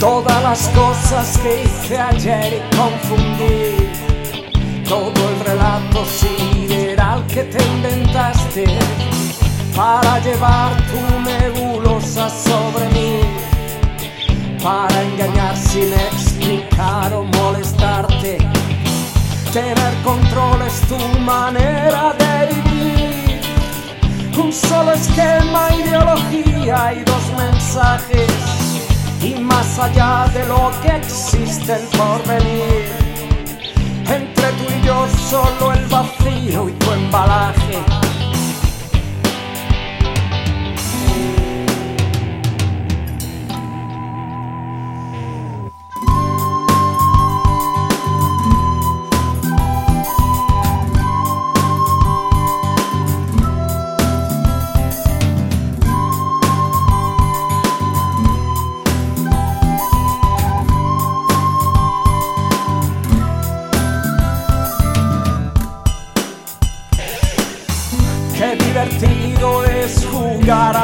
Todas 0.00 0.42
las 0.42 0.68
cosas 0.68 1.36
que 1.42 1.64
hice 1.64 1.98
ayer 1.98 2.54
y 2.54 2.76
confundí. 2.76 3.90
Todo 4.88 5.12
el 5.12 5.40
relato 5.44 6.06
sideral 6.06 7.26
que 7.26 7.44
te 7.44 7.62
inventaste 7.62 8.64
para 9.76 10.18
llevar 10.20 10.74
tu 10.90 11.20
nebulosa 11.20 12.30
sobre 12.30 12.88
mí. 12.94 13.20
Para 14.62 15.02
engañar 15.02 15.54
sin 15.54 15.92
explicar 15.92 17.12
o 17.12 17.24
molestarte. 17.24 18.38
Tener 19.52 19.94
control 20.02 20.62
es 20.62 20.80
tu 20.88 20.96
manera 21.20 22.14
de 22.18 22.54
vivir. 22.54 23.40
Un 24.42 24.50
solo 24.50 24.92
esquema, 24.92 25.68
ideología 25.74 26.94
y 26.94 27.04
dos 27.04 27.32
mensajes 27.36 28.59
y 29.22 29.34
más 29.34 29.78
allá 29.78 30.26
de 30.32 30.46
lo 30.46 30.70
que 30.82 30.96
existe 30.96 31.74
el 31.74 31.82
porvenir. 31.98 32.99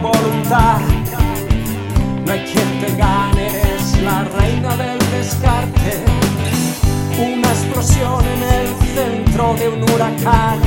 Voluntad. 0.00 0.80
No 2.24 2.32
hay 2.32 2.40
quien 2.40 2.80
te 2.80 2.96
gane, 2.96 3.46
eres 3.46 4.02
la 4.02 4.24
reina 4.24 4.76
del 4.76 4.98
descarte. 5.10 6.04
Una 7.18 7.48
explosión 7.48 8.24
en 8.24 8.42
el 8.42 8.68
centro 8.94 9.54
de 9.54 9.68
un 9.68 9.82
huracán. 9.82 10.58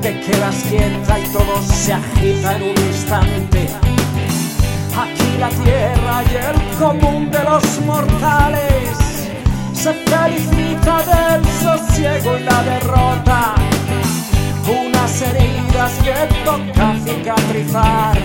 Te 0.00 0.20
quedas 0.20 0.56
quieta 0.68 1.18
y 1.18 1.24
todo 1.32 1.62
se 1.62 1.92
agita 1.92 2.56
en 2.56 2.62
un 2.62 2.86
instante. 2.86 3.68
Aquí 4.96 5.38
la 5.38 5.48
tierra 5.48 6.22
y 6.30 6.34
el 6.36 6.78
común 6.78 7.30
de 7.30 7.44
los 7.44 7.80
mortales 7.86 8.98
se 9.72 9.92
felicita 9.94 11.02
del 11.02 11.44
sosiego 11.60 12.38
y 12.38 12.42
la 12.42 12.62
derrota 12.62 13.54
unas 14.68 15.22
heridas 15.22 15.92
que 16.04 16.44
toca 16.44 16.91
cicatrizar. 17.22 18.18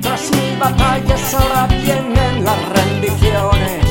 Tras 0.00 0.30
mil 0.30 0.58
batallas 0.58 1.34
ahora 1.34 1.66
vienen 1.66 2.44
las 2.44 2.68
rendiciones. 2.68 3.83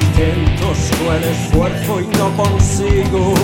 Intentos 0.00 0.78
con 1.04 1.22
esfuerzo 1.24 2.00
y 2.00 2.06
no 2.18 2.30
consigo. 2.36 3.34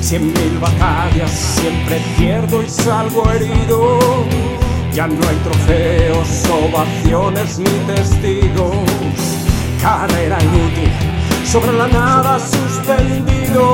Cien 0.00 0.26
mil 0.26 0.58
batallas, 0.60 1.30
siempre 1.30 2.00
pierdo 2.16 2.62
y 2.62 2.68
salgo 2.68 3.30
herido. 3.30 3.98
Ya 4.92 5.06
no 5.06 5.28
hay 5.28 5.36
trofeos, 5.44 6.28
ovaciones 6.50 7.58
ni 7.58 7.94
testigos. 7.94 8.76
Carrera 9.82 10.38
inútil, 10.42 10.90
sobre 11.44 11.72
la 11.72 11.88
nada 11.88 12.38
suspendido. 12.38 13.72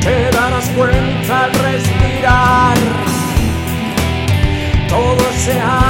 Te 0.00 0.30
darás 0.30 0.68
cuenta 0.76 1.44
al 1.44 1.52
respirar. 1.52 2.78
Todo 4.88 5.30
ese 5.34 5.52
aire 5.52 5.89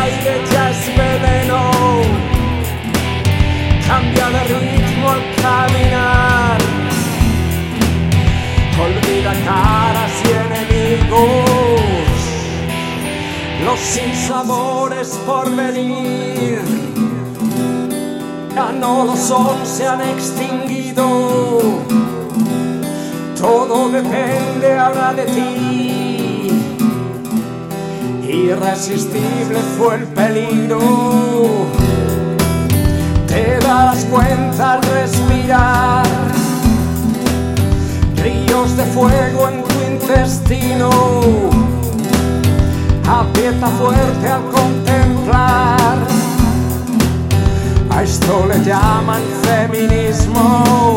los 13.80 13.88
sinsabores 13.88 15.18
por 15.26 15.50
venir. 15.54 16.60
Ya 18.54 18.72
no 18.72 19.04
lo 19.04 19.16
son, 19.16 19.64
se 19.64 19.86
han 19.86 20.02
extinguido. 20.02 21.08
Todo 23.40 23.88
depende 23.88 24.78
ahora 24.78 25.14
de 25.14 25.24
ti. 25.24 26.48
Irresistible 28.28 29.58
fue 29.76 29.94
el 29.96 30.04
peligro 30.04 30.78
te 33.26 33.58
das 33.60 34.04
cuenta 34.06 34.72
al 34.74 34.82
respirar. 34.82 36.04
Ríos 38.16 38.76
de 38.76 38.84
fuego 38.84 39.48
en 39.48 39.62
tu 39.62 39.74
intestino, 39.92 40.90
aprieta 43.18 43.66
fuerte 43.66 44.28
al 44.28 44.42
contemplar. 44.50 45.98
A 47.90 48.02
esto 48.02 48.46
le 48.46 48.64
llaman 48.64 49.22
feminismo, 49.42 50.94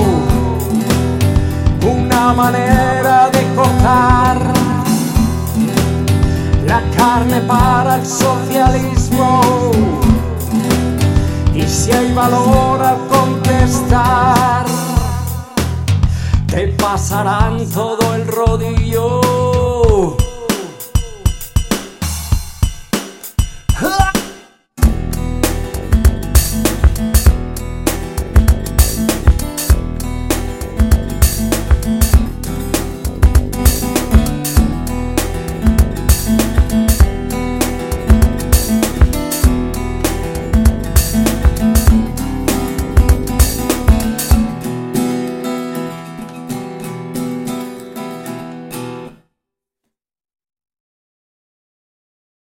una 1.82 2.34
manera 2.34 3.30
de 3.30 3.56
cortar 3.56 4.38
la 6.68 6.82
carne 6.96 7.42
para 7.42 7.96
el 7.96 8.06
socialismo 8.06 9.42
y 11.54 11.64
si 11.64 11.92
hay 11.92 12.14
valor 12.14 12.82
al 12.82 12.98
contestar, 13.08 14.66
te 16.48 16.68
pasarán 16.68 17.66
todo 17.70 18.16
el 18.16 18.28
rodillo. 18.28 19.22
Ha! 23.76 24.13